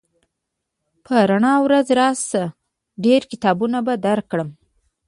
[1.05, 2.43] په رڼا ورځ راشه
[3.03, 4.49] ډېر کتابونه به درکړم